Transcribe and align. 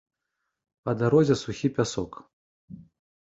Па 0.87 0.91
дарозе 1.01 1.35
сухі 1.43 1.67
пясок. 1.79 2.13